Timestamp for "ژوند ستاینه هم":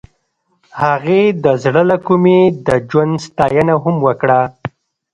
2.89-3.95